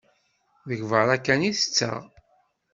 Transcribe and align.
Deg 0.69 0.81
berra 0.89 1.15
kan 1.25 1.41
i 1.49 1.51
tetteɣ. 1.53 1.97